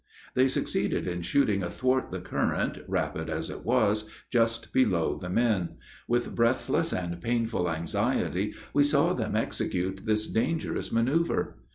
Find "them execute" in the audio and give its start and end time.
9.13-10.07